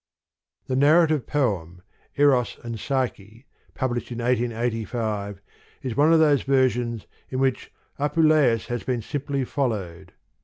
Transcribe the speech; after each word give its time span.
The 0.65 0.75
narrative 0.75 1.27
poem, 1.27 1.83
Eros 2.15 2.57
and 2.63 2.79
Psyche, 2.79 3.45
published 3.75 4.11
in 4.11 4.17
1885, 4.17 5.39
is 5.83 5.95
one 5.95 6.11
of 6.11 6.17
those 6.17 6.41
versions, 6.41 7.05
in 7.29 7.37
which" 7.37 7.71
Apuleius 7.99 8.65
has 8.65 8.81
been 8.81 9.03
simply 9.03 9.45
fol 9.45 9.67
lowed. 9.67 10.13